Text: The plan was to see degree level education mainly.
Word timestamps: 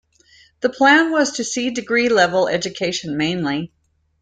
The 0.61 0.69
plan 0.69 1.11
was 1.11 1.31
to 1.33 1.43
see 1.43 1.69
degree 1.69 2.09
level 2.09 2.47
education 2.47 3.17
mainly. 3.17 3.71